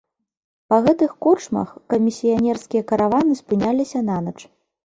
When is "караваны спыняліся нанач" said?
2.93-4.39